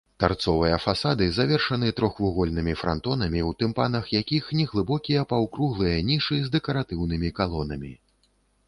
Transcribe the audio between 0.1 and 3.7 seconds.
Тарцовыя фасады завершаны трохвугольнымі франтонамі, у